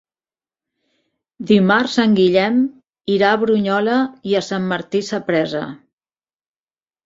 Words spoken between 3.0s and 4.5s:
irà a Brunyola i